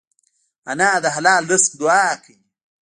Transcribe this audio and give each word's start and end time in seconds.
انا 0.71 0.89
د 1.03 1.05
حلال 1.15 1.43
رزق 1.51 1.71
دعا 1.81 2.09
کوي 2.23 2.41